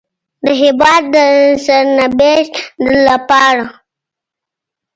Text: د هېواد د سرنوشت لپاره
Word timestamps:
د 0.45 0.47
هېواد 0.61 1.03
د 1.13 1.15
سرنوشت 1.65 2.53
لپاره 3.07 3.65